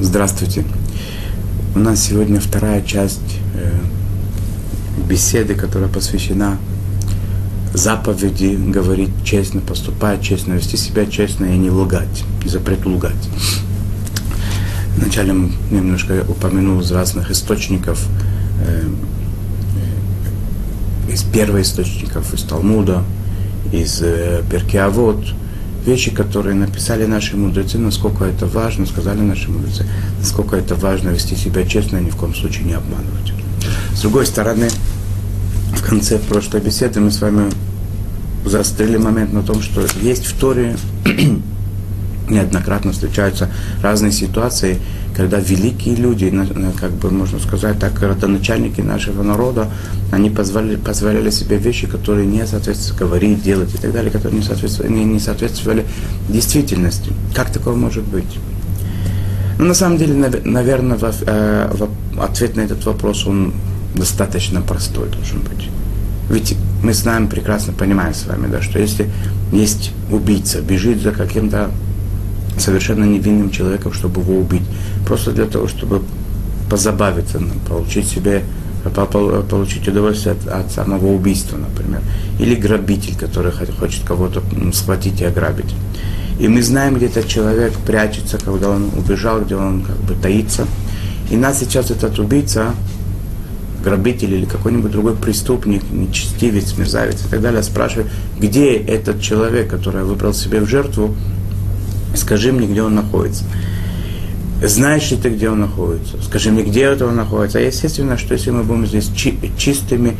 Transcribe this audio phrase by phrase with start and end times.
[0.00, 0.64] Здравствуйте.
[1.74, 3.72] У нас сегодня вторая часть э,
[5.08, 6.56] беседы, которая посвящена
[7.74, 13.28] заповеди говорить честно, поступать честно, вести себя честно и не лгать, запрету лгать.
[14.96, 15.34] Вначале
[15.72, 18.06] немножко упомянул из разных источников,
[18.64, 18.84] э,
[21.08, 23.02] э, из первоисточников, из Талмуда,
[23.72, 23.98] из
[24.48, 25.24] Перкиавод,
[25.88, 29.86] вещи, которые написали наши мудрецы, насколько это важно, сказали наши мудрецы,
[30.18, 33.32] насколько это важно вести себя честно и ни в коем случае не обманывать.
[33.94, 34.68] С другой стороны,
[35.72, 37.50] в конце прошлой беседы мы с вами
[38.44, 40.76] заострили момент на том, что есть в Торе
[42.28, 43.50] неоднократно встречаются
[43.82, 44.78] разные ситуации,
[45.18, 46.32] когда великие люди,
[46.80, 49.68] как бы можно сказать так, родоначальники нашего народа,
[50.12, 54.46] они позволяли, позволяли себе вещи, которые не соответствовали говорить, делать и так далее, которые не
[54.46, 55.84] соответствовали, не, не соответствовали
[56.28, 57.10] действительности.
[57.34, 58.38] Как такое может быть?
[59.58, 61.86] Ну, на самом деле, наверное, э,
[62.20, 63.54] ответ на этот вопрос, он
[63.96, 65.68] достаточно простой должен быть.
[66.30, 69.10] Ведь мы знаем, прекрасно понимаем с вами, да, что если
[69.50, 71.72] есть убийца, бежит за каким-то
[72.60, 74.62] совершенно невинным человеком, чтобы его убить.
[75.08, 76.02] Просто для того, чтобы
[76.70, 78.44] позабавиться, ну, получить себе
[79.50, 82.00] получить удовольствие от, от самого убийства, например.
[82.38, 84.42] Или грабитель, который хочет кого-то
[84.72, 85.74] схватить и ограбить.
[86.38, 90.66] И мы знаем, где этот человек прячется, когда он убежал, где он как бы таится.
[91.30, 92.74] И нас сейчас этот убийца,
[93.82, 100.04] грабитель или какой-нибудь другой преступник, нечестивец, мерзавец и так далее, спрашивает, где этот человек, который
[100.04, 101.14] выбрал себе в жертву,
[102.14, 103.44] скажи мне, где он находится.
[104.62, 106.20] Знаешь ли ты, где он находится?
[106.22, 107.58] Скажи мне, где это он находится.
[107.58, 110.16] А естественно, что если мы будем здесь чи- чистыми,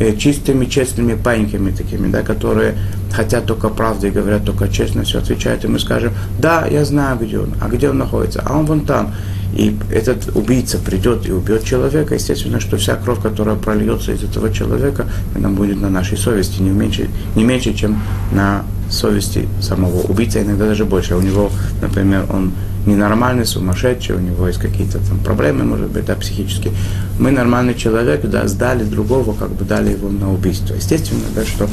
[0.00, 2.74] э, чистыми, честными паиньками такими, да, которые
[3.12, 7.18] хотят только правды и говорят только честно, все отвечают, и мы скажем, да, я знаю,
[7.18, 9.14] где он, а где он находится, а он вон там.
[9.54, 14.50] И этот убийца придет и убьет человека, естественно, что вся кровь, которая прольется из этого
[14.50, 15.06] человека,
[15.36, 18.02] она будет на нашей совести не меньше, не меньше чем
[18.32, 21.16] на совести самого убийцы, а иногда даже больше.
[21.16, 21.50] У него,
[21.82, 22.52] например, он
[22.86, 26.72] ненормальный, сумасшедший, у него есть какие-то там проблемы, может быть, да, психические.
[27.18, 30.74] Мы нормальный человек, да, сдали другого, как бы дали его на убийство.
[30.74, 31.68] Естественно, да, что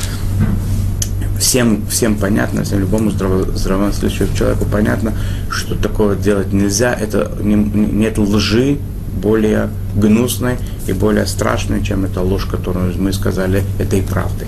[1.40, 5.14] всем, всем понятно, всем любому здраво, здравомыслящему человеку понятно,
[5.50, 8.78] что такое делать нельзя, это не, нет лжи
[9.22, 14.48] более гнусной и более страшной, чем эта ложь, которую мы сказали, этой правдой.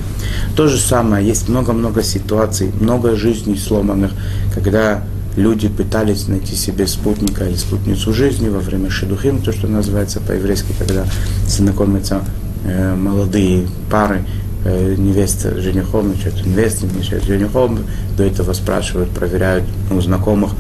[0.55, 4.11] То же самое, есть много-много ситуаций, много жизней сломанных,
[4.53, 5.03] когда
[5.35, 10.73] люди пытались найти себе спутника или спутницу жизни во время шедухим, то, что называется по-еврейски,
[10.77, 11.05] когда
[11.47, 12.21] знакомятся
[12.65, 14.25] э, молодые пары,
[14.65, 17.79] э, невеста с женихом, значит, невеста с женихом,
[18.17, 20.51] до этого спрашивают, проверяют у знакомых,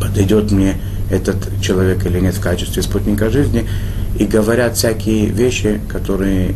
[0.00, 0.76] подойдет мне
[1.10, 3.68] этот человек или нет в качестве спутника жизни,
[4.18, 6.54] и говорят всякие вещи, которые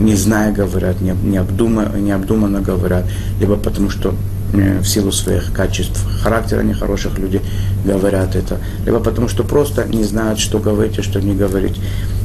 [0.00, 3.04] не зная говорят, не, не, обдуманно, не обдуманно говорят,
[3.38, 4.14] либо потому что
[4.52, 7.40] в силу своих качеств характера нехороших людей
[7.84, 11.80] говорят это, либо потому что просто не знают, что говорить и что не говорить.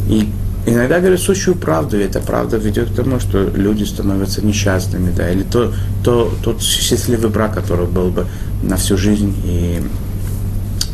[0.10, 0.30] И
[0.66, 5.30] иногда говорят сущую правду, и эта правда ведет к тому, что люди становятся несчастными, да,
[5.30, 5.74] или то,
[6.04, 8.28] то, тот счастливый брак, который был бы
[8.62, 9.82] на всю жизнь, и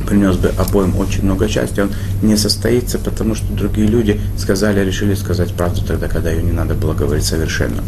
[0.07, 5.15] принес бы обоим очень много счастья, он не состоится, потому что другие люди сказали, решили
[5.15, 7.81] сказать правду тогда, когда ее не надо было говорить совершенно.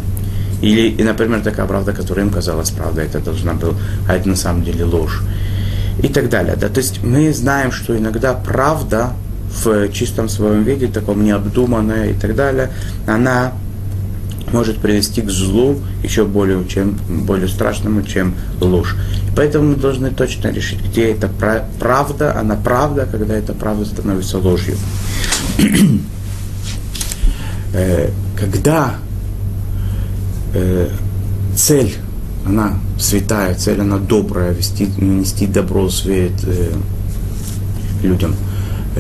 [0.62, 3.74] Или, и, например, такая правда, которая им казалась правдой, это должна была,
[4.08, 5.22] а это на самом деле ложь.
[6.02, 6.56] И так далее.
[6.56, 6.70] Да?
[6.70, 9.14] То есть мы знаем, что иногда правда
[9.64, 12.72] в чистом своем виде, таком необдуманная и так далее,
[13.08, 13.54] она
[14.52, 18.96] может привести к злу еще более, чем, более страшному, чем ложь.
[19.36, 21.30] Поэтому мы должны точно решить, где это
[21.80, 24.76] правда, она правда, когда эта правда становится ложью.
[27.78, 28.10] Э,
[28.40, 28.96] когда
[30.56, 30.90] э,
[31.56, 31.94] цель,
[32.46, 36.72] она святая, цель, она добрая, вести, нести добро, свет э,
[38.04, 38.36] людям,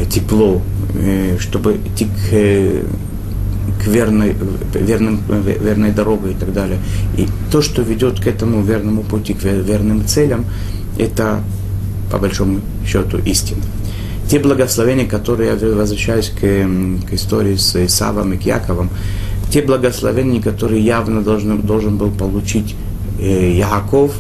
[0.09, 0.61] тепло,
[1.39, 2.85] чтобы идти к
[3.83, 4.35] к верной,
[4.73, 6.79] верным, верной дороге и так далее.
[7.17, 10.45] И то, что ведет к этому верному пути, к верным целям,
[10.97, 11.41] это,
[12.11, 13.61] по большому счету, истина.
[14.29, 18.89] Те благословения, которые я возвращаюсь к, к истории с Исавом и к Яковом,
[19.51, 22.75] те благословения, которые явно должен, должен был получить
[23.19, 24.11] э, Яков,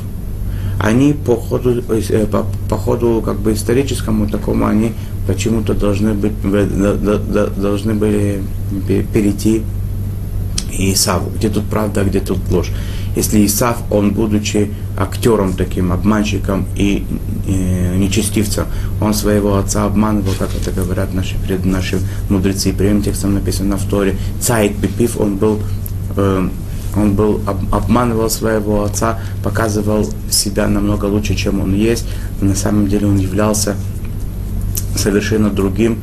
[0.79, 4.93] они по ходу, э, по, по ходу как бы историческому такому, они
[5.27, 6.33] почему-то должны, быть,
[7.57, 8.41] должны были
[9.13, 9.63] перейти
[10.77, 11.31] Исаву.
[11.35, 12.71] Где тут правда, а где тут ложь.
[13.15, 17.05] Если Исав, он, будучи актером таким, обманщиком и
[17.51, 18.65] нечестивцем.
[19.01, 21.99] Он своего отца обманывал, как это говорят наши, пред, наши
[22.29, 22.73] мудрецы.
[22.73, 24.15] Прямым текстом написано в Торе.
[24.39, 25.59] Цайт Бипив, он был
[26.15, 26.49] э,
[26.95, 32.05] он был, обманывал своего отца, показывал себя намного лучше, чем он есть.
[32.41, 33.75] На самом деле он являлся
[34.95, 36.01] совершенно другим,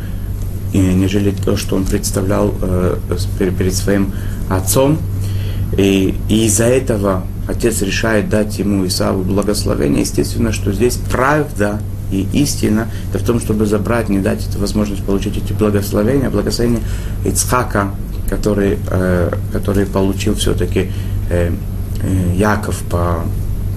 [0.74, 2.98] нежели то, что он представлял э,
[3.38, 4.12] перед своим
[4.50, 4.98] отцом.
[5.78, 10.02] И, и из-за этого отец решает дать ему Исаву благословение.
[10.02, 11.80] Естественно, что здесь правда
[12.10, 16.30] и истина, это в том, чтобы забрать, не дать эту возможность получить эти благословения.
[16.30, 16.82] Благословение
[17.24, 17.90] Ицхака,
[18.28, 20.90] который, э, который получил все-таки
[21.30, 21.50] э,
[22.02, 23.24] э, Яков по,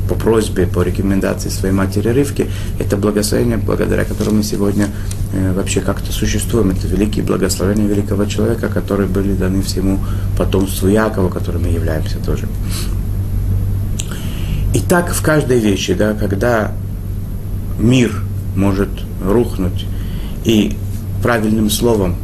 [0.10, 2.48] по просьбе, по рекомендации своей матери Рывки,
[2.78, 4.90] это благословение, благодаря которому мы сегодня
[5.34, 6.72] э, вообще как-то существуем.
[6.72, 10.00] Это великие благословения великого человека, которые были даны всему
[10.38, 12.48] потомству Якова, которым мы являемся тоже.
[14.76, 16.74] И так в каждой вещи, да, когда
[17.80, 18.12] мир
[18.58, 18.90] может
[19.24, 19.86] рухнуть,
[20.44, 20.76] и
[21.24, 22.18] правильным словом,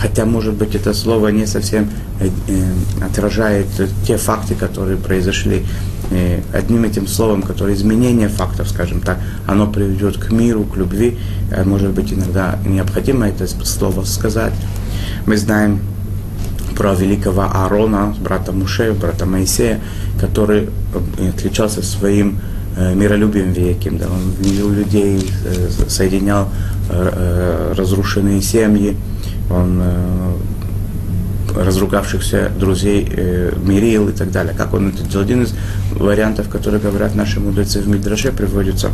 [0.00, 1.88] хотя, может быть, это слово не совсем
[2.18, 3.68] э, э, отражает
[4.04, 5.64] те факты, которые произошли,
[6.10, 11.18] э, одним этим словом, которое изменение фактов, скажем так, оно приведет к миру, к любви,
[11.64, 14.54] может быть, иногда необходимо это слово сказать.
[15.24, 15.78] Мы знаем
[16.72, 19.80] про великого Аарона, брата Муше, брата Моисея,
[20.20, 20.68] который
[21.18, 22.38] э, отличался своим
[22.76, 23.98] э, миролюбием великим.
[23.98, 26.48] Да, он мирил людей, э, соединял
[27.74, 28.96] разрушенные семьи,
[29.50, 29.82] он
[31.56, 33.08] разругавшихся друзей
[33.64, 34.52] мирил и так далее.
[34.54, 35.24] Как он это делал?
[35.24, 35.54] Один из
[35.92, 38.90] вариантов, которые говорят наши мудрецы в Мидраше, приводится.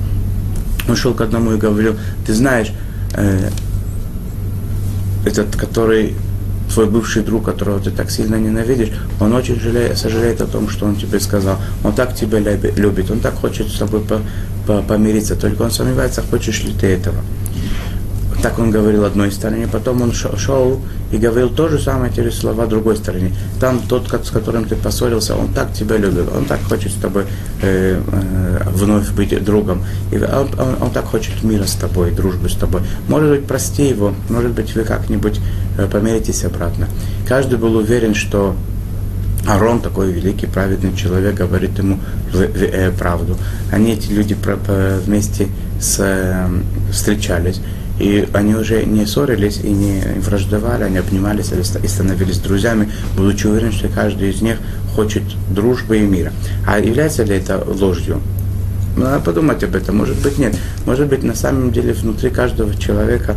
[0.88, 2.72] Он шел к одному и говорил, ты знаешь,
[5.24, 6.14] этот, который
[6.73, 10.87] твой бывший друг, которого ты так сильно ненавидишь, он очень жалеет, сожалеет о том, что
[10.87, 11.56] он тебе сказал.
[11.85, 14.20] Он так тебя любит, он так хочет с тобой по,
[14.67, 17.17] по, помириться, только он сомневается, хочешь ли ты этого.
[18.43, 20.81] Так он говорил одной стороне, потом он шел
[21.11, 23.35] и говорил то же самое, же слова другой стороне.
[23.58, 27.25] Там тот, с которым ты поссорился, он так тебя любит, он так хочет с тобой
[27.62, 29.85] э, э, вновь быть другом.
[30.12, 32.82] И он, он, он так хочет мира с тобой, дружбы с тобой.
[33.08, 35.41] Может быть, прости его, может быть, вы как-нибудь
[35.76, 36.88] э, помиритесь обратно.
[37.26, 38.55] Каждый был уверен, что
[39.49, 41.99] Арон, такой великий, праведный человек, говорит ему
[42.34, 43.37] э, правду.
[43.73, 44.37] Они, эти люди,
[45.06, 45.49] вместе
[45.81, 46.49] с, э,
[46.93, 47.61] встречались.
[47.98, 53.72] И они уже не ссорились и не враждовали, они обнимались и становились друзьями, будучи уверены,
[53.72, 54.58] что каждый из них
[54.94, 56.32] хочет дружбы и мира.
[56.66, 58.20] А является ли это ложью?
[58.96, 59.96] Надо подумать об этом.
[59.96, 60.56] Может быть, нет.
[60.84, 63.36] Может быть, на самом деле внутри каждого человека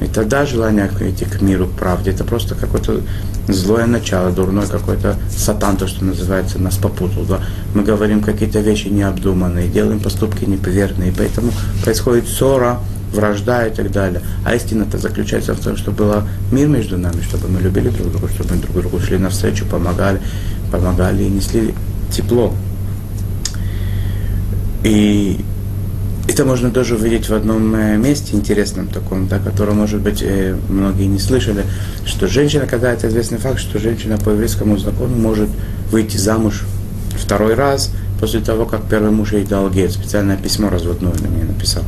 [0.00, 3.00] и тогда желание идти к миру, к правде, это просто какое-то
[3.48, 7.24] злое начало, дурной какой-то сатан, то, что называется, нас попутал.
[7.24, 7.40] Да?
[7.74, 11.50] Мы говорим какие-то вещи необдуманные, делаем поступки неповерные, поэтому
[11.82, 12.80] происходит ссора,
[13.12, 14.20] вражда и так далее.
[14.44, 16.14] А истина-то заключается в том, чтобы был
[16.52, 20.20] мир между нами, чтобы мы любили друг друга, чтобы мы друг другу шли навстречу, помогали,
[20.70, 21.74] помогали и несли
[22.10, 22.54] тепло.
[24.82, 25.40] И
[26.28, 30.56] это можно тоже увидеть в одном э, месте интересном таком, да, которое, может быть, э,
[30.68, 31.64] многие не слышали,
[32.04, 35.48] что женщина, когда это известный факт, что женщина по еврейскому закону может
[35.90, 36.64] выйти замуж
[37.16, 41.44] второй раз после того, как первый муж ей дал гет, специальное письмо разводное на ней
[41.44, 41.84] написал.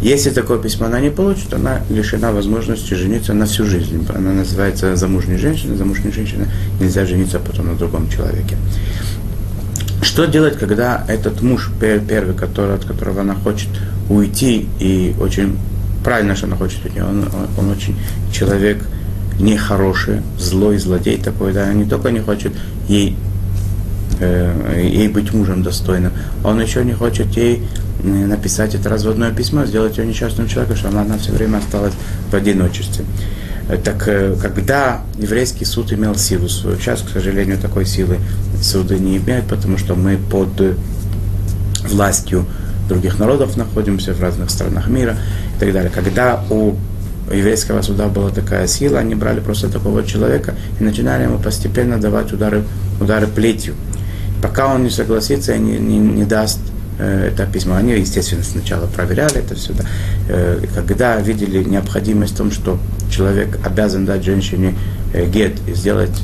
[0.00, 4.06] Если такое письмо она не получит, она лишена возможности жениться на всю жизнь.
[4.14, 5.76] Она называется замужней женщиной.
[5.76, 6.46] Замужней женщиной
[6.80, 8.56] нельзя жениться потом на другом человеке.
[10.02, 13.68] Что делать, когда этот муж первый, который, от которого она хочет
[14.08, 15.58] уйти, и очень
[16.04, 17.24] правильно, что она хочет уйти, он,
[17.58, 17.96] он, очень
[18.32, 18.78] человек
[19.40, 22.52] нехороший, злой, злодей такой, да, не только не хочет
[22.88, 23.16] ей,
[24.20, 26.12] э, ей быть мужем достойным,
[26.44, 27.62] он еще не хочет ей
[28.02, 31.94] написать это разводное письмо, сделать ее несчастным человеком, чтобы она все время осталась
[32.30, 33.04] в одиночестве.
[33.68, 38.18] Э, так э, когда еврейский суд имел силу свою, сейчас, к сожалению, такой силы
[38.62, 40.76] суды не имеют, потому что мы под
[41.88, 42.46] властью
[42.88, 45.16] других народов находимся в разных странах мира
[45.56, 45.90] и так далее.
[45.94, 46.76] Когда у
[47.30, 52.32] еврейского суда была такая сила, они брали просто такого человека и начинали ему постепенно давать
[52.32, 52.64] удары,
[53.00, 53.74] удары плетью.
[54.42, 56.60] Пока он не согласится и не, не, не даст
[56.98, 57.76] это письмо.
[57.76, 59.72] Они, естественно, сначала проверяли это все.
[59.72, 59.84] Да.
[60.28, 62.78] Э, когда видели необходимость в том, что
[63.10, 64.74] человек обязан дать женщине
[65.12, 66.22] э, гет и сделать,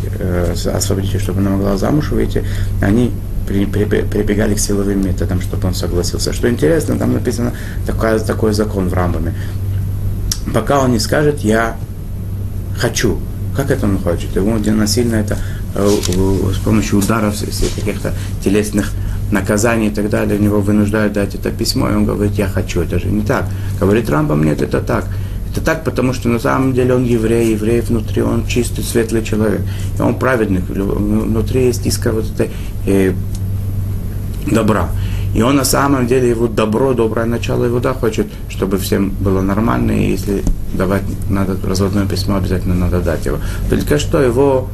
[0.66, 2.45] освободить, чтобы она могла замуж выйти,
[2.83, 3.12] они
[3.47, 6.33] прибегали к силовым методам, чтобы он согласился.
[6.33, 7.52] Что интересно, там написано
[7.87, 9.35] такой, такой закон в Рамбаме.
[10.52, 11.76] Пока он не скажет, я
[12.78, 13.19] хочу.
[13.54, 14.35] Как это он хочет?
[14.35, 15.38] Ему насильно это
[15.75, 17.37] с помощью ударов,
[17.76, 18.93] каких-то телесных
[19.31, 22.99] наказание и так далее, него вынуждают дать это письмо, и он говорит, я хочу, это
[22.99, 23.47] же не так.
[23.81, 25.07] Говорит Рамбам, нет, это так.
[25.50, 29.62] Это так, потому что на самом деле он еврей, еврей внутри, он чистый, светлый человек.
[29.99, 32.50] И он праведник, внутри есть искра вот этой
[32.87, 33.12] э,
[34.50, 34.88] добра.
[35.35, 39.43] И он на самом деле, его добро, доброе начало его, да, хочет, чтобы всем было
[39.43, 40.43] нормально, и если
[40.75, 43.38] давать надо разводное письмо, обязательно надо дать его.
[43.69, 44.69] Только что его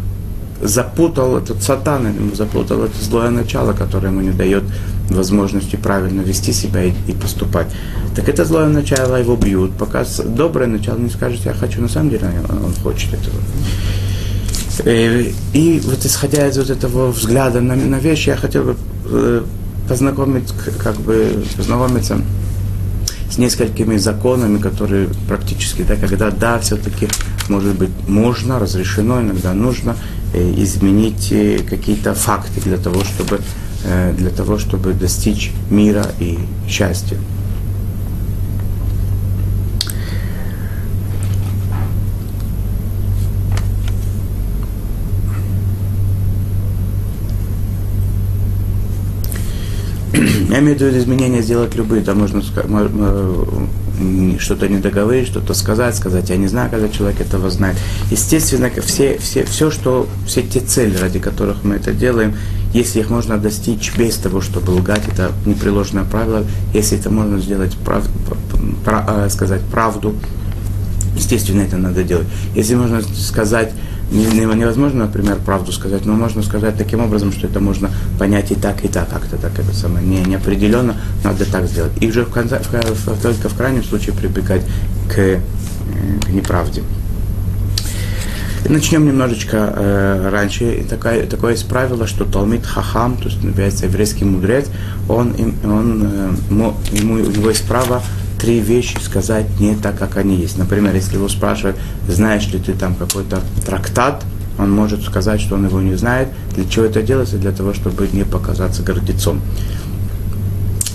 [0.60, 4.64] запутал этот сатан, запутал это злое начало, которое ему не дает
[5.08, 7.66] возможности правильно вести себя и, и поступать.
[8.14, 12.10] Так это злое начало его бьют, пока доброе начало не скажет, я хочу, на самом
[12.10, 13.36] деле он хочет этого.
[14.84, 18.76] И, э, и вот исходя из вот этого взгляда на, на вещи, я хотел бы
[19.06, 19.42] э,
[19.88, 22.20] познакомить, как бы познакомиться
[23.30, 27.08] с несколькими законами, которые практически, да, когда да, все-таки,
[27.48, 29.96] может быть, можно, разрешено, иногда нужно
[30.32, 33.40] изменить э, какие-то факты для того, чтобы,
[33.84, 37.18] э, для того, чтобы достичь мира и счастья.
[50.50, 52.42] Я имею в виду изменения сделать любые, там можно
[54.38, 57.76] что-то не договорить, что-то сказать, сказать, я не знаю, когда человек этого знает.
[58.10, 62.34] Естественно, все, все, все, что, все те цели, ради которых мы это делаем,
[62.72, 67.76] если их можно достичь без того, чтобы лгать, это непреложное правило, если это можно сделать,
[67.84, 68.04] прав,
[68.84, 70.14] прав, э, сказать правду,
[71.16, 72.26] естественно, это надо делать.
[72.54, 73.72] Если можно сказать
[74.10, 78.84] невозможно, например, правду сказать, но можно сказать таким образом, что это можно понять и так,
[78.84, 81.92] и так, как-то так это самое не, неопределенно, надо так сделать.
[82.00, 84.62] И уже в конце, в, только в крайнем случае прибегать
[85.08, 85.40] к, э,
[86.24, 86.82] к неправде.
[88.68, 90.84] начнем немножечко э, раньше.
[90.88, 94.66] Такое, такое есть правило, что Талмит Хахам, то есть называется еврейский мудрец,
[95.08, 98.02] он, он, э, ему, у него есть право
[98.40, 100.56] три вещи сказать не так, как они есть.
[100.56, 101.76] Например, если его спрашивают,
[102.08, 104.24] знаешь ли ты там какой-то трактат,
[104.58, 106.28] он может сказать, что он его не знает.
[106.54, 107.36] Для чего это делается?
[107.36, 109.40] Для того, чтобы не показаться гордецом.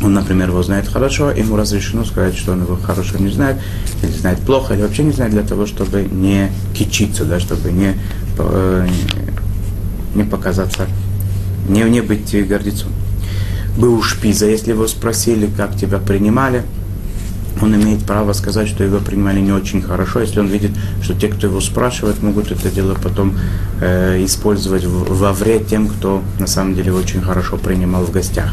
[0.01, 3.57] Он, например, его знает хорошо, ему разрешено сказать, что он его хорошо не знает,
[4.03, 7.95] или знает плохо, или вообще не знает, для того, чтобы не кичиться, да, чтобы не,
[8.37, 8.87] э,
[10.13, 10.87] не показаться,
[11.69, 12.91] не, не быть гордецом.
[13.77, 16.63] Был шпиза, если его спросили, как тебя принимали,
[17.61, 20.71] он имеет право сказать, что его принимали не очень хорошо, если он видит,
[21.01, 23.37] что те, кто его спрашивает, могут это дело потом
[23.81, 28.51] э, использовать в, во вред тем, кто на самом деле очень хорошо принимал в гостях.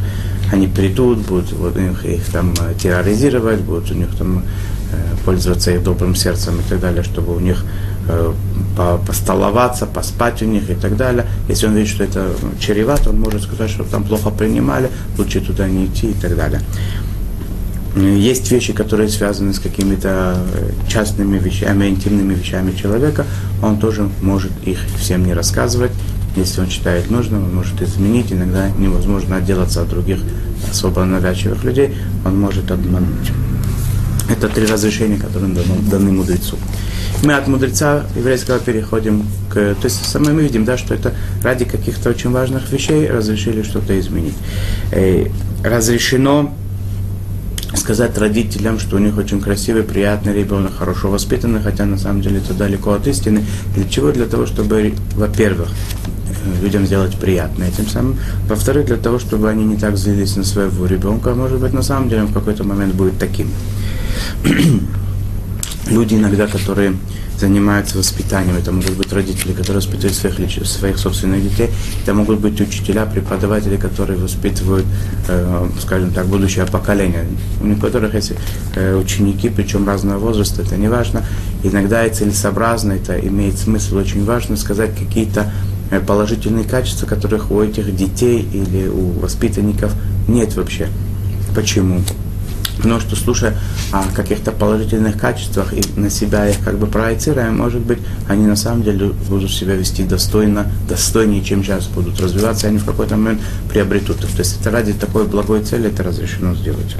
[0.53, 4.45] Они придут, будут вот, их, их там э, терроризировать, будут у них там
[4.93, 7.65] э, пользоваться их добрым сердцем и так далее, чтобы у них
[8.09, 8.33] э,
[8.77, 11.27] по, постоловаться, поспать у них и так далее.
[11.49, 12.29] Если он видит, что это
[12.61, 16.61] чревато, он может сказать, что там плохо принимали, лучше туда не идти и так далее.
[17.97, 23.27] Есть вещи, которые связаны с какими-то э, частными вещами, интимными вещами человека,
[23.63, 25.93] он тоже может их всем не рассказывать.
[26.35, 28.33] Если он считает нужным, он может изменить.
[28.33, 30.21] Иногда невозможно отделаться от других
[30.71, 31.95] особо навязчивых людей,
[32.25, 33.31] он может обмануть.
[34.31, 36.57] Это три разрешения, которые даны, мудрецу.
[37.23, 39.55] Мы от мудреца еврейского переходим к...
[39.55, 44.35] То есть мы видим, да, что это ради каких-то очень важных вещей разрешили что-то изменить.
[44.93, 45.27] Э,
[45.63, 46.55] разрешено
[47.83, 52.39] сказать родителям, что у них очень красивый, приятный ребенок, хорошо воспитанный, хотя на самом деле
[52.39, 53.45] это далеко от истины.
[53.75, 54.13] Для чего?
[54.13, 55.69] Для того, чтобы, во-первых,
[56.63, 58.17] людям сделать приятно этим самым.
[58.49, 61.35] Во-вторых, для того, чтобы они не так злились на своего ребенка.
[61.35, 63.49] Может быть, на самом деле он в какой-то момент будет таким.
[65.91, 66.95] Люди иногда, которые
[67.43, 68.57] занимаются воспитанием.
[68.57, 71.71] Это могут быть родители, которые воспитывают своих, своих собственных детей.
[72.03, 74.87] Это могут быть учителя, преподаватели, которые воспитывают,
[75.29, 77.27] э, скажем так, будущее поколение.
[77.61, 78.33] У некоторых есть
[78.77, 81.25] э, ученики, причем разного возраста, это не важно.
[81.65, 85.53] Иногда и целесообразно, это имеет смысл, очень важно сказать какие-то
[85.91, 89.93] э, положительные качества, которых у этих детей или у воспитанников
[90.29, 90.87] нет вообще.
[91.57, 92.03] Почему?
[92.77, 93.57] Потому что слушая
[93.93, 97.99] о каких-то положительных качествах и на себя их как бы проецируя, может быть,
[98.29, 102.79] они на самом деле будут себя вести достойно, достойнее, чем сейчас будут развиваться, и они
[102.79, 104.31] в какой-то момент приобретут их.
[104.31, 106.97] То есть это ради такой благой цели это разрешено сделать.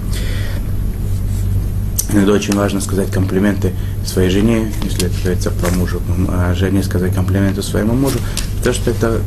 [2.13, 3.73] Иногда очень важно сказать комплименты
[4.05, 5.99] своей жене, если это говорится про мужа,
[6.29, 8.19] а жене сказать комплименты своему мужу,
[8.59, 9.21] потому что это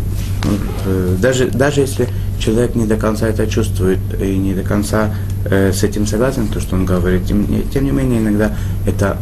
[0.85, 2.07] э, даже, даже если
[2.39, 5.13] человек не до конца это чувствует и не до конца
[5.45, 7.25] э, с этим согласен, то, что он говорит.
[7.25, 9.17] Тем, тем не менее, иногда это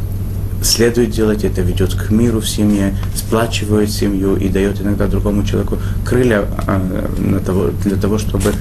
[0.62, 5.77] следует делать, это ведет к миру в семье, сплачивает семью и дает иногда другому человеку
[6.05, 8.53] крылья э, на того, для того, чтобы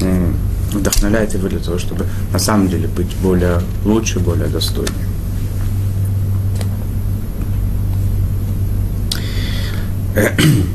[0.00, 0.32] э,
[0.72, 4.92] вдохновляет его для того, чтобы на самом деле быть более лучше, более достойнее.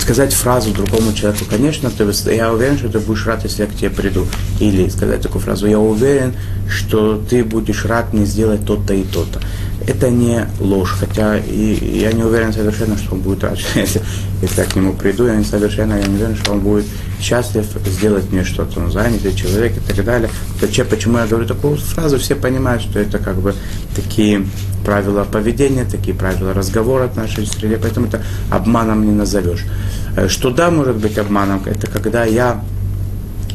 [0.00, 2.04] сказать фразу другому человеку, конечно, ты,
[2.34, 4.26] я уверен, что ты будешь рад, если я к тебе приду.
[4.58, 6.34] Или сказать такую фразу, я уверен,
[6.68, 9.40] что ты будешь рад мне сделать то-то и то-то.
[9.86, 14.02] Это не ложь, хотя и я не уверен совершенно, что он будет рад, если,
[14.42, 16.86] если я к нему приду, я не совершенно, я не уверен, что он будет
[17.20, 20.30] счастлив сделать мне что-то, он занятый человек и так далее.
[20.60, 23.54] Зачем, почему я говорю такую фразу, все понимают, что это как бы
[23.94, 24.46] такие
[24.90, 28.20] правила поведения, такие правила разговора в нашей среде, поэтому это
[28.50, 29.64] обманом не назовешь.
[30.16, 32.60] Э, что да, может быть обманом, это когда я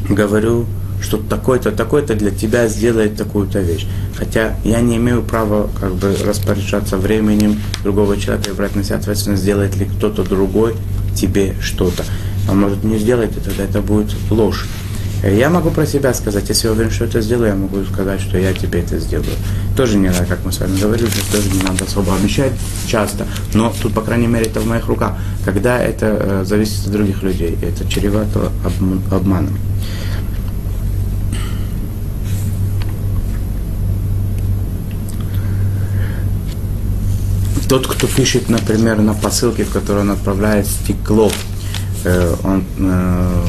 [0.08, 0.64] говорю
[1.02, 3.86] что такой-то, такой-то для тебя сделает такую-то вещь.
[4.16, 8.96] Хотя я не имею права как бы распоряжаться временем другого человека и брать на себя
[8.96, 10.74] ответственность, сделает ли кто-то другой
[11.14, 12.02] тебе что-то.
[12.48, 14.64] Он может не сделать, и тогда это будет ложь.
[15.28, 18.38] Я могу про себя сказать, если я уверен, что это сделаю, я могу сказать, что
[18.38, 19.32] я тебе это сделаю.
[19.76, 22.52] Тоже не надо, как мы с вами говорили, что тоже не надо особо обещать
[22.86, 25.14] часто, но тут, по крайней мере, это в моих руках.
[25.44, 28.52] Когда это э, зависит от других людей, это чревато
[29.10, 29.58] обманом.
[37.68, 41.32] Тот, кто пишет, например, на посылке, в которой он отправляет стекло,
[42.04, 43.44] э, он, э,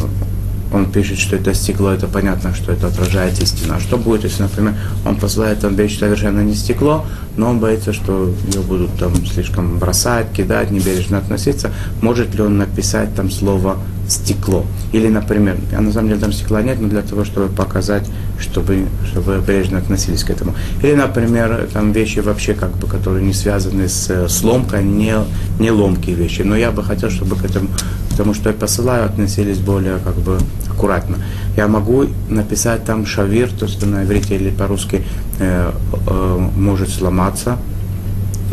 [0.73, 3.75] он пишет, что это стекло, это понятно, что это отражает истину.
[3.75, 7.05] А что будет, если, например, он посылает там вещь совершенно не стекло,
[7.35, 11.71] но он боится, что ее будут там слишком бросать, кидать, небережно относиться.
[12.01, 14.65] Может ли он написать там слово стекло?
[14.91, 18.09] Или, например, а на самом деле там стекла нет, но для того, чтобы показать,
[18.39, 20.55] чтобы, чтобы бережно относились к этому.
[20.81, 25.15] Или, например, там вещи вообще, как бы, которые не связаны с, с ломкой, не,
[25.59, 26.41] не ломкие вещи.
[26.41, 27.69] Но я бы хотел, чтобы к этому,
[28.11, 30.37] к тому, что я посылаю, относились более как бы
[30.69, 31.17] аккуратно.
[31.55, 35.03] Я могу написать там шавир, то есть на иврите или по-русски
[35.39, 35.71] э,
[36.07, 37.57] э, может сломаться,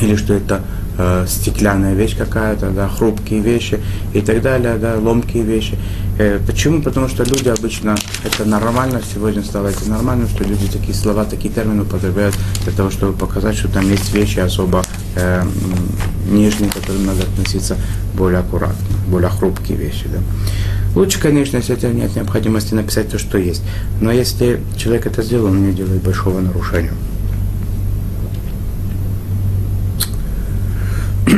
[0.01, 0.63] или что это
[0.99, 3.81] э, стеклянная вещь какая-то, да, хрупкие вещи
[4.13, 5.77] и так далее, да, ломкие вещи.
[6.19, 6.83] Э, почему?
[6.83, 11.53] Потому что люди обычно, это нормально, сегодня стало это нормально, что люди такие слова, такие
[11.53, 14.83] термины употребляют для того, чтобы показать, что там есть вещи особо
[15.17, 15.43] э,
[16.31, 17.77] нежные, к которым надо относиться
[18.15, 18.77] более аккуратно,
[19.09, 20.07] более хрупкие вещи.
[20.13, 20.19] Да.
[20.95, 23.63] Лучше, конечно, если это нет необходимости написать то, что есть.
[24.01, 26.93] Но если человек это сделал, он не делает большого нарушения.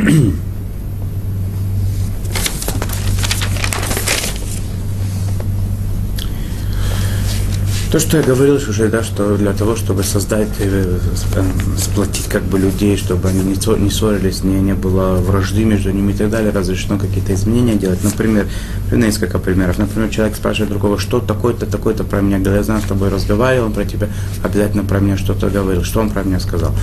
[7.91, 10.99] То, что я говорил уже, да, что для того, чтобы создать, э,
[11.35, 11.43] э,
[11.77, 16.15] сплотить как бы людей, чтобы они не ссорились, не, не было вражды между ними и
[16.15, 18.03] так далее, разрешено какие-то изменения делать.
[18.03, 18.47] Например,
[18.91, 19.77] несколько примеров.
[19.77, 22.59] Например, человек спрашивает другого, что такой-то, такой-то про меня говорил.
[22.59, 24.09] Я знаю, с тобой разговаривал, он про тебя
[24.43, 25.83] обязательно про меня что-то говорил.
[25.83, 26.73] Что он про меня сказал?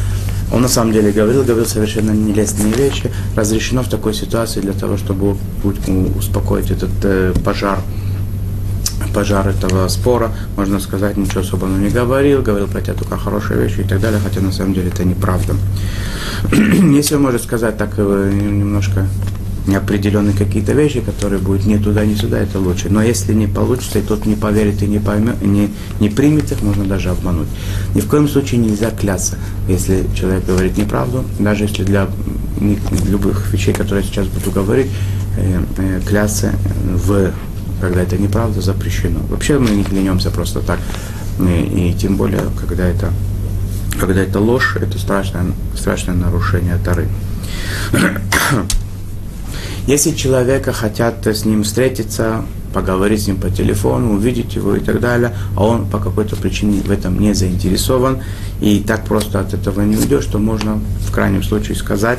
[0.54, 3.10] Он на самом деле говорил, говорил совершенно нелестные вещи.
[3.34, 5.36] Разрешено в такой ситуации для того, чтобы
[6.16, 7.80] успокоить этот э, пожар
[9.12, 13.60] пожар этого спора, можно сказать, ничего особо он не говорил, говорил про тебя только хорошие
[13.60, 15.54] вещи и так далее, хотя на самом деле это неправда.
[16.52, 19.06] Если он может сказать так э, немножко
[19.66, 22.88] неопределенные какие-то вещи, которые будут ни туда, ни сюда, это лучше.
[22.90, 26.62] Но если не получится, и тот не поверит и не, поймет, не, не примет их,
[26.62, 27.48] можно даже обмануть.
[27.94, 29.37] Ни в коем случае нельзя кляться,
[29.68, 32.09] если человек говорит неправду, даже если для
[33.09, 34.88] любых вещей, которые я сейчас буду говорить,
[35.37, 36.53] э, э, кляться
[37.07, 37.33] в
[37.81, 39.20] когда это неправда, запрещено.
[39.29, 40.79] Вообще мы не клянемся просто так.
[41.40, 43.12] И, и тем более, когда это,
[44.00, 45.46] когда это ложь, это страшное,
[45.77, 47.09] страшное нарушение Тары.
[49.86, 54.98] Если человека хотят с ним встретиться, поговорить с ним по телефону, увидеть его и так
[54.98, 58.22] далее, а он по какой-то причине в этом не заинтересован,
[58.62, 62.18] и так просто от этого не уйдешь, то можно в крайнем случае сказать,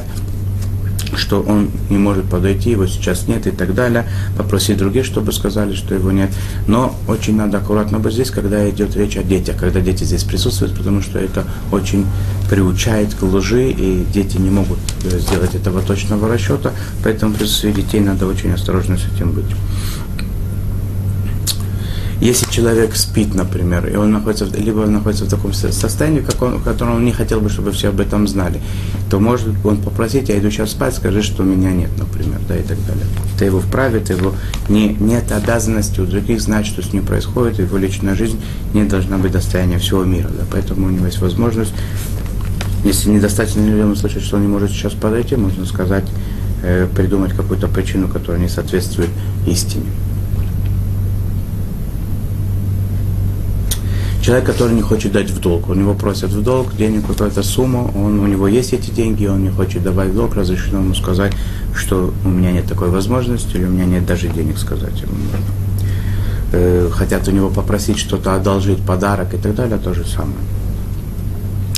[1.18, 4.06] что он не может подойти, его сейчас нет и так далее,
[4.38, 6.30] попросить других, чтобы сказали, что его нет.
[6.68, 10.76] Но очень надо аккуратно быть здесь, когда идет речь о детях, когда дети здесь присутствуют,
[10.78, 12.06] потому что это очень
[12.50, 16.72] приучает к лжи, и дети не могут э, сделать этого точного расчета,
[17.04, 19.46] поэтому в присутствии детей надо очень осторожно с этим быть.
[22.22, 26.58] Если человек спит, например, и он находится, либо он находится в таком состоянии, как он,
[26.60, 28.62] в котором он не хотел бы, чтобы все об этом знали,
[29.10, 32.64] то может он попросить, я иду сейчас спать, скажи, что меня нет, например, да, и
[32.64, 33.06] так далее.
[33.36, 34.34] Это его вправе, это его
[34.70, 38.40] не, нет обязанности у других знать, что с ним происходит, его личная жизнь
[38.74, 41.74] не должна быть достоянием всего мира, да, поэтому у него есть возможность,
[42.86, 46.06] если недостаточно людям услышать, что он не может сейчас подойти, можно сказать,
[46.64, 49.10] э, придумать какую-то причину, которая не соответствует
[49.48, 49.88] истине.
[54.26, 57.92] Человек, который не хочет дать в долг, у него просят в долг денег какую-то сумму,
[57.96, 61.32] он, у него есть эти деньги, он не хочет давать в долг, разрешено ему сказать,
[61.76, 65.46] что у меня нет такой возможности, или у меня нет даже денег сказать ему можно.
[66.54, 70.40] Э, хотят у него попросить что-то одолжить, подарок и так далее, то же самое.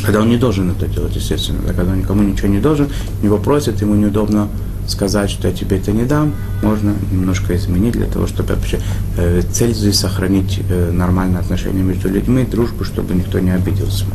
[0.05, 2.87] Когда он не должен это делать, естественно, да, когда он никому ничего не должен,
[3.23, 4.47] его просят, ему неудобно
[4.87, 8.79] сказать, что я тебе это не дам, можно немножко изменить для того, чтобы вообще
[9.17, 14.05] э, цель здесь сохранить э, нормальные отношения между людьми, дружбу, чтобы никто не обиделся.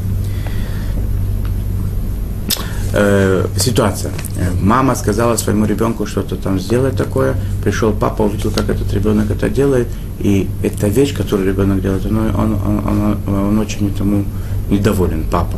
[2.95, 4.13] Э, ситуация.
[4.61, 9.49] Мама сказала своему ребенку что-то там сделать такое, пришел папа, увидел, как этот ребенок это
[9.49, 9.89] делает,
[10.21, 14.25] и эта вещь, которую ребенок делает, он, он, он, он, он очень этому
[14.69, 15.57] недоволен, папа.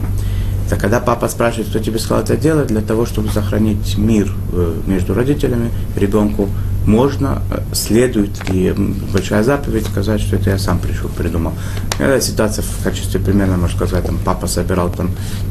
[0.67, 4.75] Это когда папа спрашивает, кто тебе сказал это делать, для того, чтобы сохранить мир э,
[4.87, 6.49] между родителями, ребенку
[6.87, 8.75] можно, э, следует, и
[9.13, 11.53] большая заповедь сказать, что это я сам пришел, придумал.
[11.99, 15.11] Эта ситуация в качестве примера, можно сказать, там папа собирал там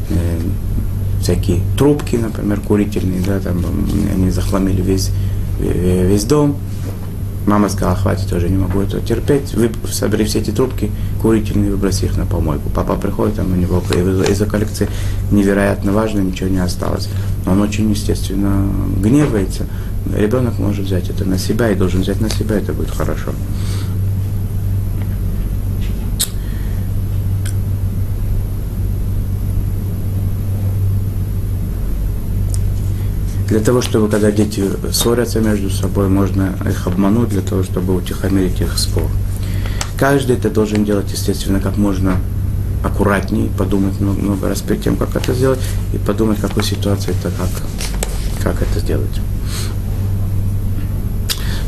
[0.09, 0.39] э,
[1.21, 3.63] всякие трубки, например, курительные, да, там
[4.13, 5.11] они захламили весь,
[5.59, 6.57] э, весь дом,
[7.45, 9.53] Мама сказала, хватит, уже не могу это терпеть.
[9.53, 12.69] Вы собери все эти трубки курительные, выброси их на помойку.
[12.69, 13.83] Папа приходит, там у него
[14.29, 14.87] из-за коллекции
[15.31, 17.09] невероятно важно, ничего не осталось.
[17.45, 18.65] Он очень, естественно,
[19.01, 19.65] гневается.
[20.15, 23.31] Ребенок может взять это на себя и должен взять на себя, это будет хорошо.
[33.53, 38.59] Для того, чтобы когда дети ссорятся между собой, можно их обмануть для того, чтобы утихомирить
[38.61, 39.05] их спор.
[39.95, 42.17] Каждый это должен делать, естественно, как можно
[42.83, 45.59] аккуратнее, подумать много, много раз перед тем, как это сделать,
[45.93, 49.21] и подумать, какой ситуации это, как, как это сделать.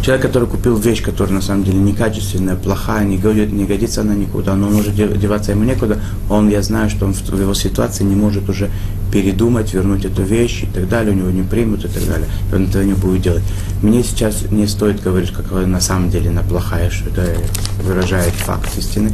[0.06, 4.13] Человек, который купил вещь, которая на самом деле некачественная, плохая, не, годит, не годится она
[4.13, 8.15] никуда, но может деваться ему некуда, он, я знаю, что он в, его ситуации не
[8.15, 8.70] может уже
[9.12, 12.65] передумать, вернуть эту вещь и так далее, у него не примут и так далее, он
[12.65, 13.44] этого не будет делать.
[13.82, 17.36] Мне сейчас не стоит говорить, какая на самом деле она плохая, что это
[17.82, 19.12] выражает факт истины.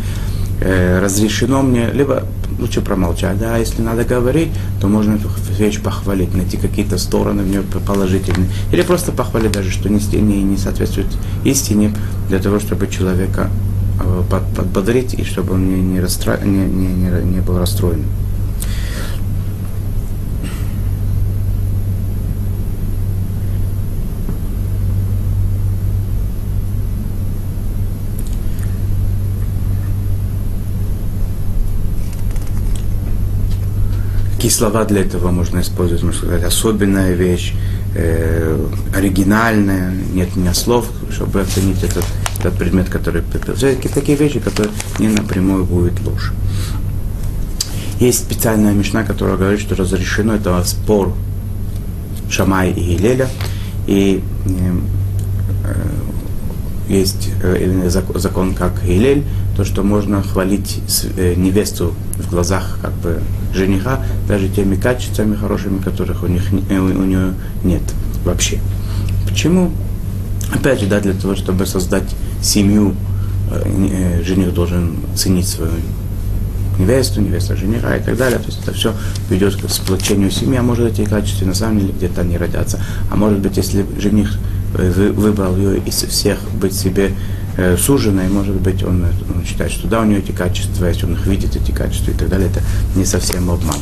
[0.60, 2.26] Э, разрешено мне, либо
[2.62, 7.48] лучше промолчать, да, если надо говорить, то можно эту вещь похвалить, найти какие-то стороны в
[7.48, 11.08] нее положительные, или просто похвалить даже, что не, не, соответствует
[11.44, 11.94] истине,
[12.30, 13.50] для того, чтобы человека
[14.00, 14.24] э,
[14.56, 16.40] подбодрить и чтобы он не, не, расстро...
[16.44, 18.04] не, не, не был расстроен.
[34.42, 36.02] Какие слова для этого можно использовать?
[36.02, 37.54] Можно сказать, особенная вещь,
[37.94, 38.58] э,
[38.92, 42.04] оригинальная, нет у меня слов, чтобы оценить этот,
[42.40, 43.54] этот предмет, который пепел.
[43.94, 46.32] Такие вещи, которые не напрямую будет ложь.
[48.00, 51.14] Есть специальная мешна, которая говорит, что разрешено это спор
[52.32, 53.30] Шамай и Гилеля.
[53.86, 54.74] И э,
[55.66, 55.76] э
[56.90, 59.24] есть э, закон как Гилель,
[59.56, 60.80] то, что можно хвалить
[61.18, 63.22] э, невесту в глазах как бы
[63.54, 67.34] жениха даже теми качествами хорошими, которых у, них, э, у нее
[67.64, 67.82] нет
[68.24, 68.60] вообще.
[69.28, 69.72] Почему?
[70.54, 72.96] Опять же, да, для того, чтобы создать семью,
[73.52, 75.72] э, жених должен ценить свою
[76.80, 78.40] невесту, невеста жениха и так далее.
[78.40, 78.94] То есть это все
[79.30, 82.80] ведет к сплочению семьи, а может эти качества на самом деле где-то не родятся.
[83.10, 84.38] А может быть, если жених
[84.74, 87.12] выбрал ее из всех быть себе
[87.58, 87.78] э,
[88.30, 91.56] может быть, он, он считает, что да, у нее эти качества есть, он их видит,
[91.56, 92.62] эти качества и так далее, это
[92.96, 93.78] не совсем обман.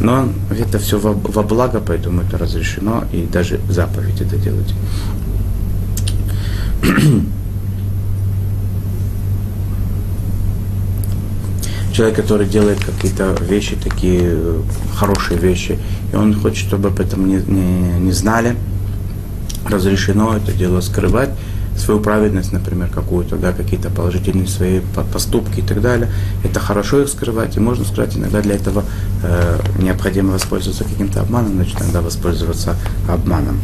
[0.00, 4.74] Но это все во, во благо, поэтому это разрешено, и даже заповедь это делать.
[11.92, 14.62] Человек, который делает какие-то вещи, такие э,
[14.96, 15.78] хорошие вещи,
[16.12, 18.56] и он хочет, чтобы об этом не, не, не знали,
[19.68, 21.30] разрешено это дело скрывать,
[21.76, 24.80] свою праведность, например, какую-то, да, какие-то положительные свои
[25.12, 26.08] поступки и так далее.
[26.44, 28.16] Это хорошо их скрывать, и можно скрывать.
[28.16, 28.84] Иногда для этого
[29.22, 32.76] э, необходимо воспользоваться каким-то обманом, значит, иногда воспользоваться
[33.08, 33.60] обманом.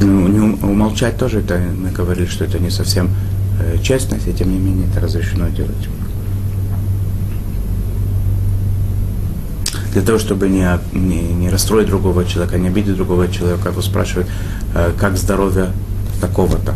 [0.00, 3.10] Ну, умолчать тоже, это мы говорили, что это не совсем
[3.60, 5.88] э, честность, и тем не менее это разрешено делать.
[9.92, 14.28] для того, чтобы не, не, не расстроить другого человека, не обидеть другого человека, его спрашивают,
[14.74, 15.72] э, как здоровье
[16.22, 16.74] такого-то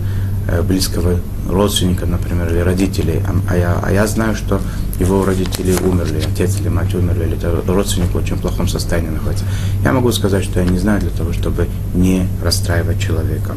[0.49, 4.61] э, близкого родственника, например, или родителей, а я, а я знаю, что
[4.99, 9.45] его родители умерли, отец или мать умерли, или этот родственник в очень плохом состоянии находится.
[9.85, 13.55] Я могу сказать, что я не знаю для того, чтобы не расстраивать человека.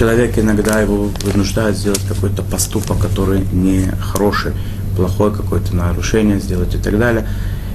[0.00, 4.52] человек иногда его вынуждает сделать какой-то поступок, который не хороший
[4.96, 7.26] плохой какое-то нарушение сделать и так далее.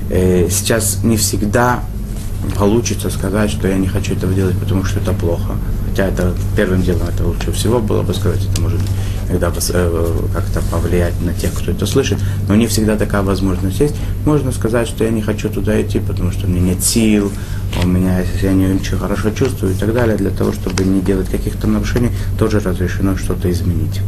[0.09, 1.81] Э, сейчас не всегда
[2.57, 5.53] получится сказать, что я не хочу этого делать, потому что это плохо.
[5.89, 8.81] Хотя это первым делом это лучше всего было бы сказать, это может
[9.29, 13.95] иногда э, как-то повлиять на тех, кто это слышит, но не всегда такая возможность есть.
[14.25, 17.31] Можно сказать, что я не хочу туда идти, потому что у меня нет сил,
[17.81, 21.29] у меня, я не очень хорошо чувствую и так далее, для того, чтобы не делать
[21.29, 24.01] каких-то нарушений, тоже разрешено что-то изменить.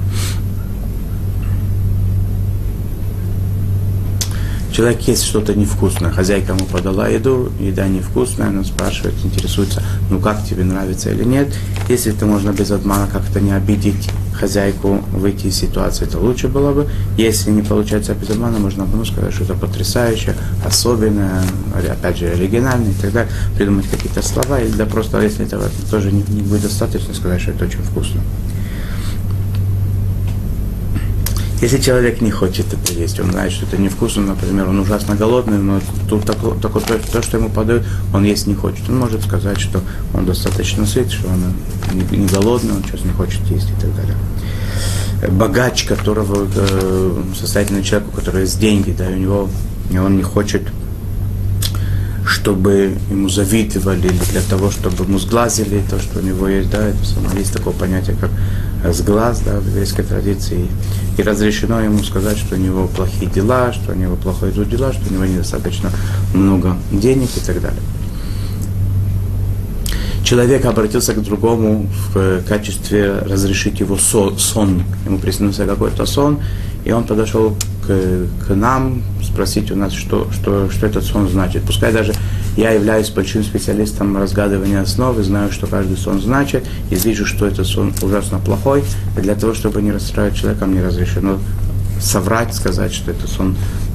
[4.78, 10.46] Человек ест что-то невкусное, хозяйка ему подала еду, еда невкусная, она спрашивает, интересуется, ну как
[10.46, 11.48] тебе нравится или нет.
[11.90, 14.08] Если это можно без обмана как-то не обидеть
[14.40, 16.88] хозяйку, выйти из ситуации, это лучше было бы.
[17.18, 21.42] Если не получается без обмана, можно ну, сказать, что это потрясающее, особенное,
[21.74, 26.12] опять же, оригинальное и так далее, придумать какие-то слова, или да просто, если этого тоже
[26.12, 28.22] не, не будет достаточно, сказать, что это очень вкусно.
[31.60, 35.58] Если человек не хочет это есть, он знает, что это невкусно, например, он ужасно голодный,
[35.58, 38.88] но тут такое, такое, то, то, что ему подают, он есть не хочет.
[38.90, 39.82] Он может сказать, что
[40.14, 41.56] он достаточно сыт, что он
[41.94, 44.16] не, не голодный, он сейчас не хочет есть и так далее.
[45.32, 49.50] Богач, которого э, состоятельный человек, у которого есть деньги, да, у него,
[49.90, 50.62] и он не хочет
[52.28, 56.90] чтобы ему завидовали или для того, чтобы ему сглазили то, что у него есть, да,
[57.38, 58.30] есть такое понятие, как
[58.92, 60.68] сглаз, да, в еврейской традиции,
[61.18, 64.94] и разрешено ему сказать, что у него плохие дела, что у него плохо идут дела,
[64.94, 65.92] что у него недостаточно
[66.34, 67.82] много денег и так далее.
[70.28, 74.84] Человек обратился к другому в качестве разрешить его сон.
[75.06, 76.42] Ему приснился какой-то сон,
[76.84, 77.56] и он подошел
[77.88, 81.64] к, к нам спросить у нас, что, что, что этот сон значит.
[81.64, 82.14] Пускай даже
[82.58, 87.66] я являюсь большим специалистом разгадывания основы, знаю, что каждый сон значит, и вижу, что этот
[87.66, 88.84] сон ужасно плохой.
[89.16, 91.40] Для того, чтобы не расстраивать человека, мне разрешено
[92.02, 93.87] соврать, сказать, что этот сон э,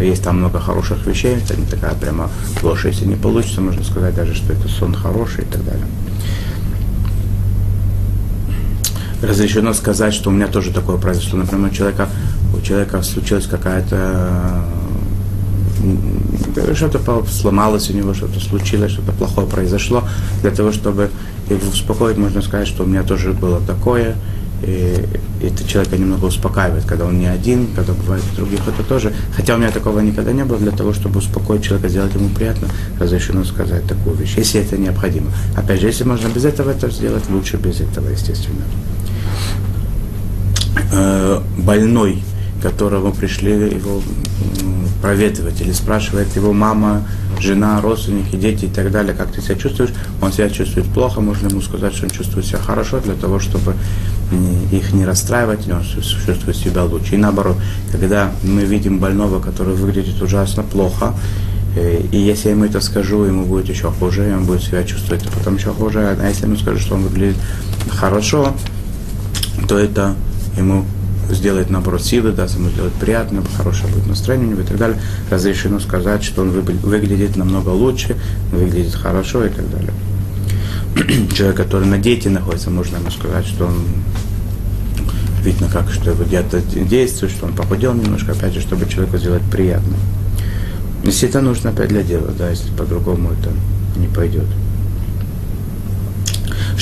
[0.00, 2.30] есть там много хороших вещей, это не такая прямо
[2.62, 5.86] ложь, если не получится, можно сказать даже, что это сон хороший и так далее.
[9.22, 11.38] Разрешено сказать, что у меня тоже такое произошло.
[11.38, 12.08] Например, у человека,
[12.56, 14.64] у человека случилась какая-то
[16.74, 20.04] что-то сломалось у него, что-то случилось, что-то плохое произошло.
[20.42, 21.10] Для того, чтобы
[21.48, 24.14] его успокоить, можно сказать, что у меня тоже было такое.
[24.62, 25.08] И
[25.42, 29.12] это человека немного успокаивает, когда он не один, когда бывает у других это тоже.
[29.34, 32.68] Хотя у меня такого никогда не было, для того, чтобы успокоить человека, сделать ему приятно,
[33.00, 35.30] разрешено сказать такую вещь, если это необходимо.
[35.56, 38.64] Опять же, если можно без этого это сделать, лучше без этого, естественно.
[40.92, 42.22] Э, больной,
[42.62, 44.00] которого пришли его
[45.00, 47.04] проветривать, или спрашивает его мама,
[47.40, 49.90] жена, родственники, дети и так далее, как ты себя чувствуешь,
[50.20, 53.74] он себя чувствует плохо, можно ему сказать, что он чувствует себя хорошо, для того, чтобы
[54.70, 57.14] их не расстраивать, он чувствует себя лучше.
[57.14, 57.56] И наоборот,
[57.90, 61.14] когда мы видим больного, который выглядит ужасно плохо,
[61.76, 64.84] э, и если я ему это скажу, ему будет еще хуже, и он будет себя
[64.84, 66.16] чувствовать потом еще хуже.
[66.18, 67.36] А если я ему скажу, что он выглядит
[67.90, 68.54] хорошо,
[69.68, 70.14] то это
[70.56, 70.84] ему
[71.34, 75.00] сделает, наоборот, силы, даст ему сделать приятно, хорошее будет настроение у него и так далее.
[75.30, 78.16] Разрешено сказать, что он выглядит намного лучше,
[78.50, 79.92] выглядит хорошо и так далее.
[81.34, 83.84] Человек, который на диете находится, можно ему сказать, что он
[85.42, 89.42] видно, как что его диета действует, что он похудел немножко, опять же, чтобы человеку сделать
[89.50, 89.96] приятно.
[91.04, 93.50] Если это нужно опять для дела, да, если по-другому это
[93.98, 94.46] не пойдет.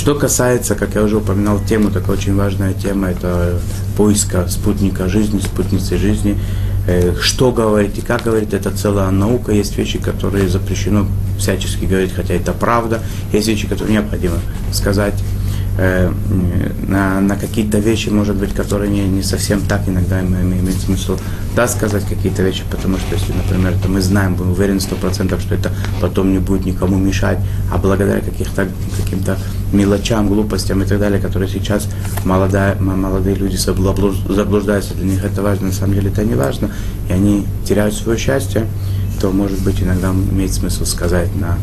[0.00, 3.60] Что касается, как я уже упоминал, тему, такая очень важная тема, это
[3.98, 6.38] поиска спутника жизни, спутницы жизни.
[6.86, 9.52] Э, что говорить и как говорить, это целая наука.
[9.52, 11.06] Есть вещи, которые запрещено
[11.38, 13.02] всячески говорить, хотя это правда.
[13.30, 14.36] Есть вещи, которые необходимо
[14.72, 15.12] сказать
[15.80, 16.12] э,
[16.86, 21.18] на, на какие-то вещи, может быть, которые не, не совсем так иногда имеет смысл
[21.56, 25.40] да, сказать какие-то вещи, потому что если, например, это мы знаем, мы уверены сто процентов,
[25.40, 27.38] что это потом не будет никому мешать,
[27.72, 28.68] а благодаря каких-то
[29.02, 29.38] каким-то
[29.72, 31.88] мелочам, глупостям и так далее, которые сейчас
[32.24, 36.70] молодая, молодые люди заблуждаются, для них это важно, на самом деле это не важно,
[37.08, 38.66] и они теряют свое счастье,
[39.20, 41.58] то, может быть, иногда имеет смысл сказать на,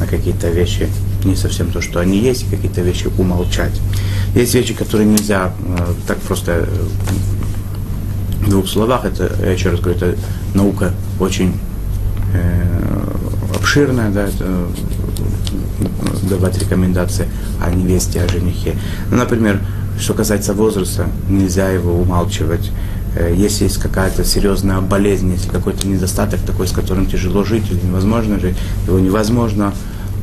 [0.00, 0.88] на какие-то вещи
[1.24, 3.78] не совсем то, что они есть, какие-то вещи умолчать.
[4.34, 6.66] Есть вещи, которые нельзя э, так просто э,
[8.40, 9.04] в двух словах.
[9.04, 10.16] Это, я еще раз говорю, это
[10.54, 11.52] наука очень
[12.32, 12.80] э,
[13.54, 14.66] обширная, да, это, э,
[16.28, 17.28] давать рекомендации
[17.62, 18.76] о невесте, о женихе.
[19.10, 19.60] Ну, например,
[19.98, 22.70] что касается возраста, нельзя его умалчивать.
[23.16, 27.80] Э, если есть какая-то серьезная болезнь, если какой-то недостаток такой, с которым тяжело жить или
[27.86, 29.74] невозможно жить, его невозможно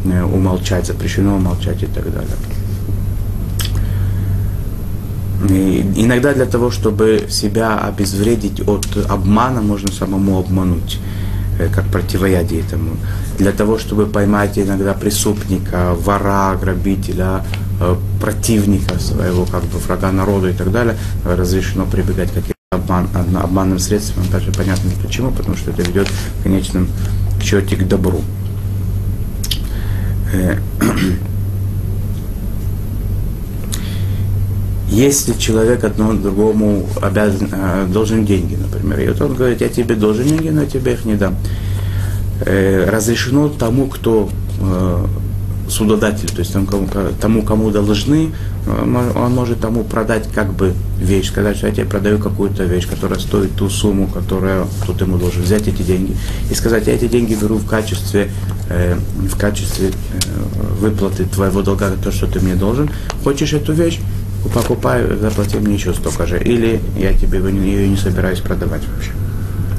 [0.06, 2.36] умолчать, запрещено умолчать и так далее.
[5.50, 11.00] И иногда для того, чтобы себя обезвредить от обмана, можно самому обмануть,
[11.60, 12.98] э, как противоядие этому.
[13.38, 17.44] Для того, чтобы поймать иногда преступника, вора, грабителя,
[17.80, 23.08] э, противника своего, как бы врага народа и так далее, разрешено прибегать к каким-то обман,
[23.44, 24.26] обманным средствам.
[24.32, 26.88] Даже понятно почему, потому что это ведет в конечном
[27.42, 28.22] счете к добру.
[30.34, 30.58] Э,
[34.90, 39.96] Если человек одному другому обязан, э, должен деньги, например, и вот он говорит, я тебе
[39.96, 41.36] должен деньги, но я тебе их не дам.
[42.46, 44.30] Э, разрешено тому, кто
[45.70, 46.56] судодатель, то есть
[47.22, 48.32] тому, кому должны,
[48.68, 53.20] он может тому продать как бы вещь, сказать, что я тебе продаю какую-то вещь, которая
[53.20, 56.16] стоит ту сумму, которую тут ему должен взять эти деньги,
[56.52, 58.30] и сказать, я эти деньги беру в качестве,
[58.70, 59.92] в качестве
[60.80, 62.90] выплаты твоего долга, то, что ты мне должен.
[63.24, 64.00] Хочешь эту вещь?
[64.54, 66.40] покупай, заплати мне еще столько же.
[66.40, 69.12] Или я тебе ее не собираюсь продавать вообще.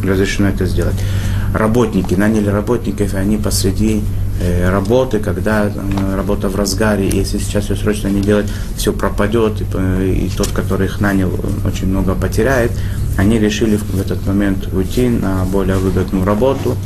[0.03, 0.95] Разрешено это сделать.
[1.55, 4.03] Работники, наняли работников, и они посреди э,
[4.71, 8.47] работы, когда э, работа в разгаре, если сейчас ее срочно не делать,
[8.77, 11.31] все пропадет, и, э, и тот, который их нанял,
[11.65, 12.71] очень много потеряет,
[13.17, 16.77] они решили в этот момент уйти на более выгодную работу,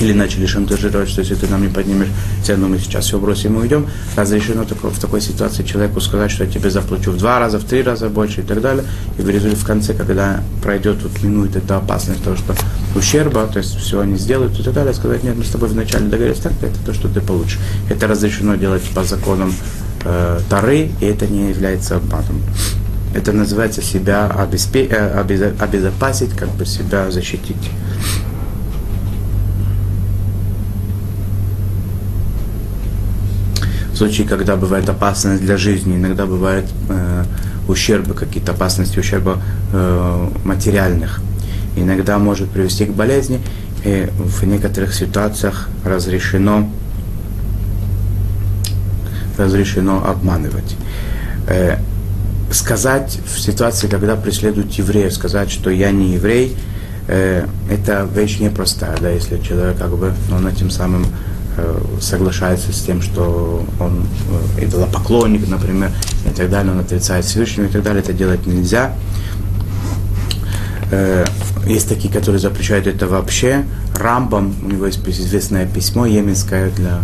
[0.00, 2.08] или начали шантажировать, что если ты нам не поднимешь
[2.42, 3.86] цену, мы сейчас все бросим и уйдем,
[4.16, 7.82] разрешено в такой ситуации человеку сказать, что я тебе заплачу в два раза, в три
[7.82, 8.84] раза больше и так далее.
[9.18, 12.54] И в результате в конце, когда пройдет, вот минует эта опасность того, что
[12.94, 16.06] ущерба, то есть все они сделают и так далее, сказать, нет, мы с тобой вначале
[16.06, 17.58] договорились так, это то, что ты получишь.
[17.88, 19.52] Это разрешено делать по законам
[20.04, 22.42] э, Тары, и это не является обманом.
[23.14, 27.70] Это называется себя обеспе- э, обезопасить, как бы себя защитить.
[34.00, 37.24] Случае, когда бывает опасность для жизни, иногда бывает э,
[37.68, 39.42] ущербы, какие-то опасности ущерба
[39.74, 41.20] э, материальных.
[41.76, 43.42] Иногда может привести к болезни,
[43.84, 46.70] и в некоторых ситуациях разрешено,
[49.36, 50.76] разрешено обманывать.
[51.46, 51.76] Э,
[52.50, 56.56] сказать в ситуации, когда преследуют евреев, сказать, что я не еврей,
[57.06, 61.04] э, это вещь непростая, да, если человек как бы, он этим самым
[62.00, 64.06] соглашается с тем, что он
[64.58, 65.90] э, идолопоклонник, например,
[66.26, 68.94] и так далее, он отрицает Всевышнего и так далее, это делать нельзя.
[70.90, 71.24] Э,
[71.66, 73.64] есть такие, которые запрещают это вообще.
[73.94, 77.00] Рамбам, у него есть известное письмо еменское, для,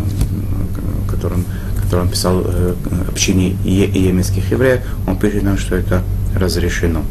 [1.10, 1.44] которым,
[1.82, 2.44] которое он писал
[3.08, 6.02] общине еменских евреев, он пишет нам, что это
[6.34, 7.02] разрешено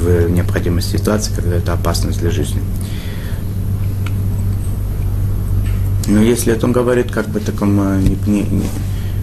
[0.00, 2.60] в необходимой ситуации, когда это опасность для жизни.
[6.10, 8.66] Но если это он говорит как бы таком э, не, не, не,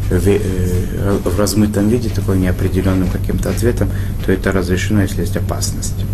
[0.09, 3.89] в, э, в размытом виде, такой неопределенным каким-то ответом,
[4.25, 6.05] то это разрешено, если есть опасность.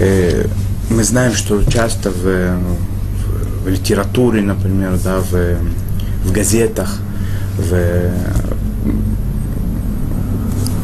[0.00, 0.46] Э,
[0.88, 5.58] мы знаем, что часто в, в, в литературе, например, да, в,
[6.24, 7.00] в газетах,
[7.58, 8.10] в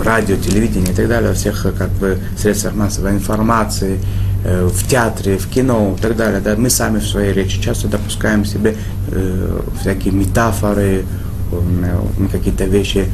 [0.02, 3.98] радио, телевидение и так далее, во всех как бы средствах массовой информации,
[4.44, 6.40] э, в театре, в кино и так далее.
[6.40, 8.76] Да, мы сами в своей речи часто допускаем себе
[9.08, 11.04] э, всякие метафоры,
[11.52, 13.06] э, какие-то вещи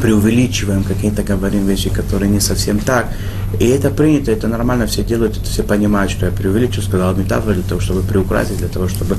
[0.00, 3.08] преувеличиваем, какие-то говорим вещи, которые не совсем так.
[3.60, 7.54] И это принято, это нормально, все делают, это все понимают, что я преувеличу, сказал метафору
[7.54, 9.18] для того, чтобы приукрасить, для того, чтобы э,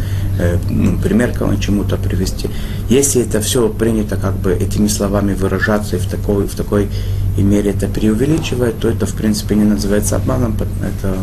[0.70, 2.50] ну, пример чему-то привести.
[2.90, 6.90] Если это все принято как бы этими словами выражаться и в такой, в такой
[7.38, 11.16] мере это преувеличивает, то это в принципе не называется обманом, это,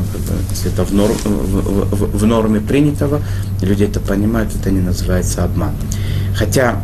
[0.50, 3.22] если это в, норм, в, в, в норме принятого,
[3.62, 5.72] люди это понимают, это не называется обман.
[6.34, 6.82] Хотя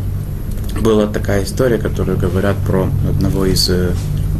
[0.80, 3.92] была такая история, которую говорят про одного из э,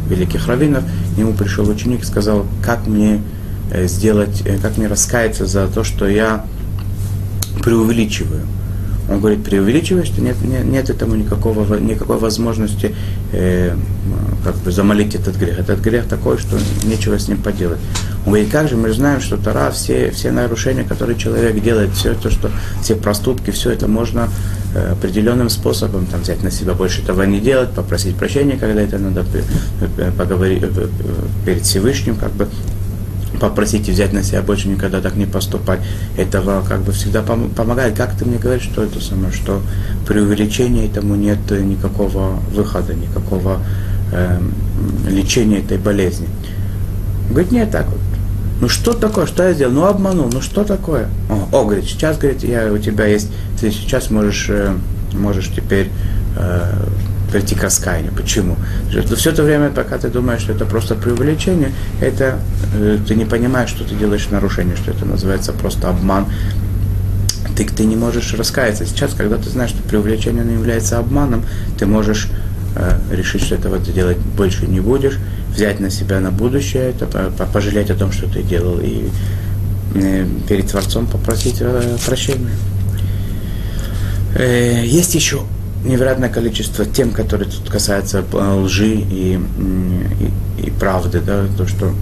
[0.09, 0.83] великих раввинов.
[1.13, 3.21] К нему пришел ученик и сказал, как мне
[3.71, 6.45] э, сделать, э, как мне раскаяться за то, что я
[7.63, 8.41] преувеличиваю.
[9.09, 12.93] Он говорит, преувеличиваешь, что нет, нет, нет этому никакого, никакой возможности
[13.31, 13.75] э,
[14.43, 15.57] как бы замолить этот грех.
[15.59, 17.79] Этот грех такой, что нечего с ним поделать.
[18.25, 22.13] Он говорит, как же мы знаем, что Тара, все, все нарушения, которые человек делает, все
[22.13, 22.51] то, что
[22.83, 24.29] все проступки, все это можно
[24.75, 28.99] э, определенным способом там, взять на себя больше этого не делать, попросить прощения, когда это
[28.99, 29.25] надо
[29.97, 30.63] э, поговорить
[31.45, 32.47] перед Всевышним, как бы
[33.39, 35.79] попросить и взять на себя больше никогда так не поступать.
[36.17, 37.95] Этого как бы всегда пом- помогает.
[37.95, 39.61] Как ты мне говоришь, что это самое, что
[40.07, 43.59] при увеличении этому нет никакого выхода, никакого
[44.11, 44.39] э,
[45.07, 46.27] лечения этой болезни.
[47.29, 47.99] Говорит, нет, так вот.
[48.61, 49.73] Ну что такое, что я сделал?
[49.73, 51.07] Ну обманул, ну что такое?
[51.29, 54.73] О, о говорит, сейчас, говорит, я, у тебя есть, ты сейчас можешь, э,
[55.13, 55.89] можешь теперь
[56.35, 56.87] э,
[57.31, 58.11] прийти к раскаянию.
[58.11, 58.57] Почему?
[59.15, 61.71] Все это время, пока ты думаешь, что это просто преувеличение,
[62.01, 62.39] это
[62.75, 66.25] э, ты не понимаешь, что ты делаешь нарушение, что это называется просто обман.
[67.55, 68.85] Ты, ты не можешь раскаяться.
[68.85, 71.43] Сейчас, когда ты знаешь, что преувеличение является обманом,
[71.77, 72.27] ты можешь
[72.75, 75.17] э, решить, что этого ты делать больше не будешь,
[75.53, 79.09] взять на себя на будущее, это, пожалеть о том, что ты делал, и
[79.95, 82.51] э, перед Творцом попросить э, прощения.
[84.35, 85.41] Э, есть еще
[85.83, 89.39] невероятное количество тем, которые тут касаются лжи и,
[90.59, 91.93] и, и правды, да, то, что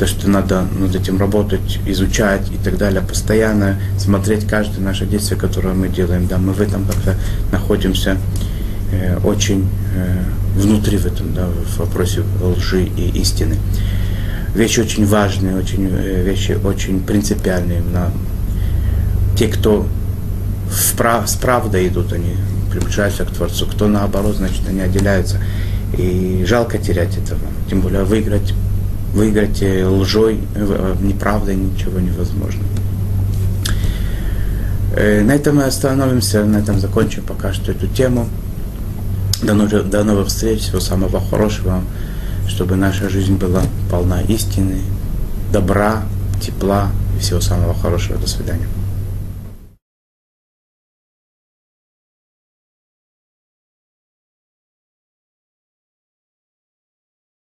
[0.00, 5.38] то, что надо над этим работать, изучать и так далее, постоянно смотреть каждое наше действие,
[5.38, 6.26] которое мы делаем.
[6.26, 7.16] Да, мы в этом как-то
[7.52, 8.16] находимся
[8.92, 10.22] э, очень э,
[10.56, 13.56] внутри в этом, да, в вопросе лжи и истины.
[14.54, 17.82] Вещи очень важные, очень, э, вещи очень принципиальные.
[17.82, 18.10] На
[19.36, 19.86] те, кто
[20.70, 22.36] вправ, с правдой идут, они
[22.70, 23.66] приближаются к Творцу.
[23.66, 25.38] Кто наоборот, значит, они отделяются.
[25.96, 27.40] И жалко терять этого.
[27.68, 28.54] Тем более выиграть,
[29.12, 32.62] выиграть э, лжой, э, неправдой ничего невозможно.
[34.94, 38.28] Э, на этом мы остановимся, на этом закончим пока что эту тему.
[39.42, 41.80] До до новых встреч, всего самого хорошего,
[42.46, 44.82] чтобы наша жизнь была полна истины,
[45.50, 46.02] добра,
[46.42, 48.18] тепла и всего самого хорошего.
[48.18, 48.66] До свидания.